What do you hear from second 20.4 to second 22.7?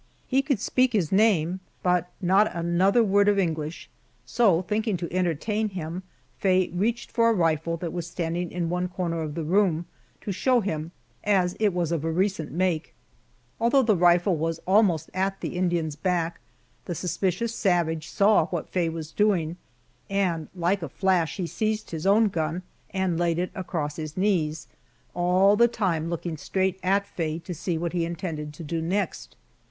like a flash he seized his own gun